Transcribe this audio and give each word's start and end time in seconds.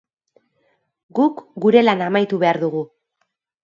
Guk 1.21 1.45
gure 1.67 1.87
lana 1.91 2.11
amaitu 2.13 2.43
behar 2.45 2.65
dugu. 2.67 2.87